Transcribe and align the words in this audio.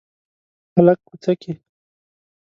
هلک 0.75 0.99
کوڅه 1.07 1.33
کې 1.41 1.51